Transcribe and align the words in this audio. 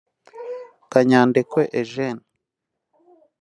Kanyandekwe 0.91 1.63
Eugene 1.79 2.23